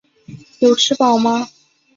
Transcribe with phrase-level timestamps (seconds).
[0.61, 1.47] 有吃饱吗？